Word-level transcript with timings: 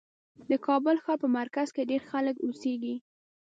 د 0.49 0.51
کابل 0.65 0.95
ښار 1.03 1.17
په 1.23 1.27
مرکز 1.39 1.67
کې 1.75 1.87
ډېر 1.91 2.01
خلک 2.11 2.35
اوسېږي. 2.45 2.95